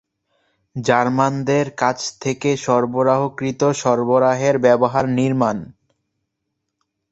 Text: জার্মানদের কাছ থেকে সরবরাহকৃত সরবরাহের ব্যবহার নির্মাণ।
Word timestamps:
জার্মানদের 0.75 1.67
কাছ 1.77 1.99
থেকে 2.19 2.49
সরবরাহকৃত 2.57 3.61
সরবরাহের 3.81 4.55
ব্যবহার 4.59 5.05
নির্মাণ। 5.17 5.57